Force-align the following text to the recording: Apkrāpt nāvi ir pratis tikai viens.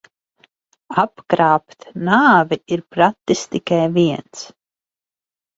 Apkrāpt 1.01 1.85
nāvi 2.09 2.59
ir 2.77 2.83
pratis 2.97 3.45
tikai 3.53 3.81
viens. 3.99 4.43